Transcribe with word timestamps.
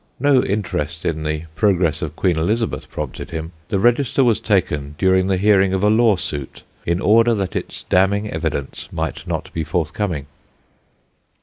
No 0.19 0.43
interest 0.43 1.05
in 1.05 1.21
the 1.21 1.43
progress 1.55 2.01
of 2.01 2.15
Queen 2.15 2.35
Elizabeth 2.39 2.89
prompted 2.89 3.29
him: 3.29 3.51
the 3.69 3.77
register 3.77 4.23
was 4.23 4.39
taken 4.39 4.95
during 4.97 5.27
the 5.27 5.37
hearing 5.37 5.75
of 5.75 5.83
a 5.83 5.91
law 5.91 6.15
suit 6.15 6.63
in 6.87 6.99
order 6.99 7.35
that 7.35 7.55
its 7.55 7.83
damning 7.83 8.27
evidence 8.31 8.89
might 8.91 9.27
not 9.27 9.53
be 9.53 9.63
forthcoming. 9.63 10.25